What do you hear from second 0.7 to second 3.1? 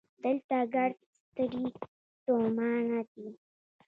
ګړد ستړي ستومانه